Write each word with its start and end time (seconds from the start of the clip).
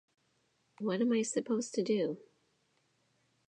What 0.79 0.99
am 1.01 1.13
I 1.13 1.21
supposed 1.21 1.75
to 1.75 1.83
do? 1.83 2.17